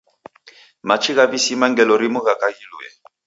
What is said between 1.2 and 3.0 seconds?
visima ngelo rimu ghaka ghilue.